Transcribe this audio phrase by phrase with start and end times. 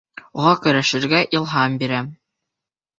[0.39, 2.13] Уға көрәшергә илһам бирәм.